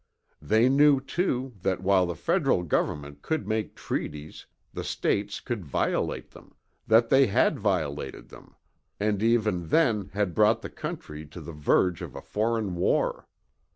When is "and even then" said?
8.99-10.09